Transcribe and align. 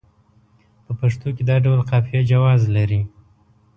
په 0.85 0.91
پښتو 0.99 1.27
کې 1.35 1.43
دا 1.49 1.55
ډول 1.65 1.79
قافیه 1.91 2.21
جواز 2.31 2.61
لري. 2.75 3.01